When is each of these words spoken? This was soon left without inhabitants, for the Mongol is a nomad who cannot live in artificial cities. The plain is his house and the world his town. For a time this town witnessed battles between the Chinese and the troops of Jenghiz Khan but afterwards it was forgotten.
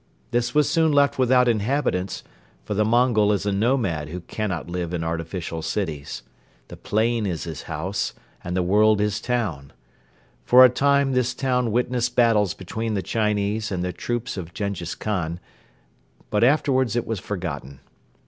This 0.31 0.55
was 0.55 0.67
soon 0.67 0.91
left 0.91 1.19
without 1.19 1.47
inhabitants, 1.47 2.23
for 2.63 2.73
the 2.73 2.83
Mongol 2.83 3.31
is 3.31 3.45
a 3.45 3.51
nomad 3.51 4.09
who 4.09 4.21
cannot 4.21 4.67
live 4.67 4.95
in 4.95 5.03
artificial 5.03 5.61
cities. 5.61 6.23
The 6.69 6.75
plain 6.75 7.27
is 7.27 7.43
his 7.43 7.61
house 7.69 8.15
and 8.43 8.57
the 8.57 8.63
world 8.63 8.99
his 8.99 9.21
town. 9.21 9.73
For 10.43 10.65
a 10.65 10.69
time 10.69 11.11
this 11.11 11.35
town 11.35 11.71
witnessed 11.71 12.15
battles 12.15 12.55
between 12.55 12.95
the 12.95 13.03
Chinese 13.03 13.71
and 13.71 13.83
the 13.83 13.93
troops 13.93 14.37
of 14.37 14.55
Jenghiz 14.55 14.95
Khan 14.95 15.39
but 16.31 16.43
afterwards 16.43 16.95
it 16.95 17.05
was 17.05 17.19
forgotten. 17.19 17.79